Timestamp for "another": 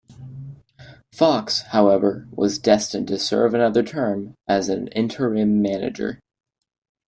3.53-3.83